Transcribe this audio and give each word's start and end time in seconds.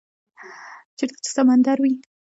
-چیرته 0.97 1.19
چې 1.23 1.29
سمندر 1.35 1.77
وی، 1.81 1.93